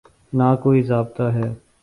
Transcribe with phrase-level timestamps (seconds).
[0.33, 1.47] نہ کوئی ضابطہ ہے۔